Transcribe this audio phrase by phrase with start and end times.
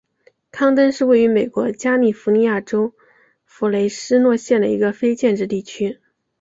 [0.49, 2.95] 康登是位于美国加利福尼亚州
[3.45, 5.99] 弗雷斯诺县的一个非建制地区。